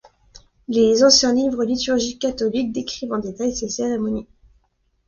Les 0.67 1.03
anciens 1.03 1.31
livres 1.31 1.63
liturgiques 1.63 2.19
catholiques 2.23 2.71
décrivent 2.71 3.13
en 3.13 3.19
détail 3.19 3.55
ces 3.55 3.69
cérémonies. 3.69 4.27